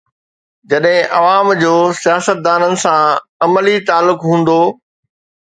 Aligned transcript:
جڏهن 0.69 1.09
عوام 1.19 1.47
جو 1.63 1.73
سياستدانن 1.99 2.73
سان 2.85 2.99
عملي 3.49 3.77
تعلق 3.93 4.19
هوندو. 4.31 4.59